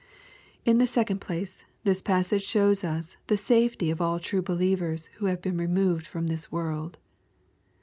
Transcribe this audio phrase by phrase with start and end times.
[0.65, 5.27] In the second place, this passage shows us the safety of all true believers who
[5.27, 6.97] have been removed from this world.